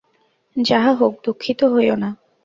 যাহা 0.55 0.91
হউক, 0.93 1.13
দুঃখিত 1.25 1.59
হইও 1.63 1.95
না। 1.95 2.09